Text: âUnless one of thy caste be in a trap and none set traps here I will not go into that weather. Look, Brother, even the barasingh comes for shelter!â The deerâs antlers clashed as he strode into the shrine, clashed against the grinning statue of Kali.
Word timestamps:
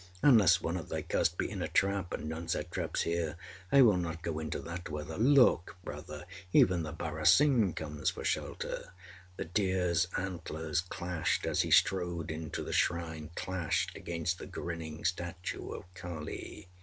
âUnless 0.23 0.59
one 0.59 0.77
of 0.77 0.89
thy 0.89 1.03
caste 1.03 1.37
be 1.37 1.47
in 1.47 1.61
a 1.61 1.67
trap 1.67 2.11
and 2.11 2.27
none 2.27 2.47
set 2.47 2.71
traps 2.71 3.03
here 3.03 3.35
I 3.71 3.83
will 3.83 3.97
not 3.97 4.23
go 4.23 4.39
into 4.39 4.57
that 4.61 4.89
weather. 4.89 5.15
Look, 5.15 5.77
Brother, 5.83 6.25
even 6.51 6.81
the 6.81 6.91
barasingh 6.91 7.75
comes 7.75 8.09
for 8.09 8.23
shelter!â 8.25 8.89
The 9.37 9.45
deerâs 9.45 10.07
antlers 10.17 10.81
clashed 10.81 11.45
as 11.45 11.61
he 11.61 11.69
strode 11.69 12.31
into 12.31 12.63
the 12.63 12.73
shrine, 12.73 13.29
clashed 13.35 13.95
against 13.95 14.39
the 14.39 14.47
grinning 14.47 15.05
statue 15.05 15.69
of 15.69 15.83
Kali. 15.93 16.67